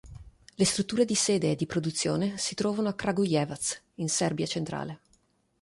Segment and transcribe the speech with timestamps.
[0.57, 4.99] Le strutture di sede e di produzione si trovano a Kragujevac, in Serbia centrale.